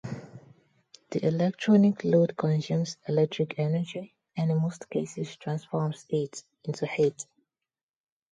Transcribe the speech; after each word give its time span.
The 1.11 1.23
electronic 1.23 2.03
load 2.03 2.35
consumes 2.35 2.97
electric 3.07 3.59
energy 3.59 4.15
and 4.35 4.49
in 4.49 4.57
most 4.59 4.89
cases 4.89 5.35
transforms 5.35 6.07
it 6.09 6.43
into 6.63 6.87
heat. 6.87 7.27